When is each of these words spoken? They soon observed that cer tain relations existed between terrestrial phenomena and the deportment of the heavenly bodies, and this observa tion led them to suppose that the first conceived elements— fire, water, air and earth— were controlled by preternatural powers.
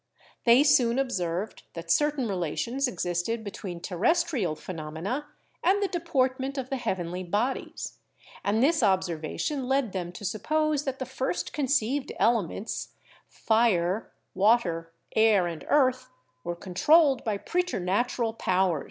They 0.45 0.63
soon 0.63 0.97
observed 0.97 1.61
that 1.75 1.91
cer 1.91 2.09
tain 2.09 2.27
relations 2.27 2.87
existed 2.87 3.43
between 3.43 3.79
terrestrial 3.79 4.55
phenomena 4.55 5.27
and 5.63 5.79
the 5.79 5.87
deportment 5.87 6.57
of 6.57 6.71
the 6.71 6.77
heavenly 6.77 7.21
bodies, 7.21 7.99
and 8.43 8.63
this 8.63 8.81
observa 8.81 9.39
tion 9.39 9.67
led 9.69 9.91
them 9.91 10.11
to 10.13 10.25
suppose 10.25 10.85
that 10.85 10.97
the 10.97 11.05
first 11.05 11.53
conceived 11.53 12.13
elements— 12.17 12.95
fire, 13.27 14.11
water, 14.33 14.91
air 15.15 15.45
and 15.45 15.65
earth— 15.69 16.09
were 16.43 16.55
controlled 16.55 17.23
by 17.23 17.37
preternatural 17.37 18.33
powers. 18.33 18.79